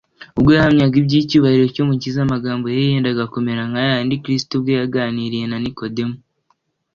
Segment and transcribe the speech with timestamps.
[0.37, 5.57] Ubwo yahamyaga iby’icyubahiro cy’Umukiza, amagambo ye yendaga kumera nka ya yandi Kristo ubwe yaganiriye na
[5.63, 6.17] Nikodemo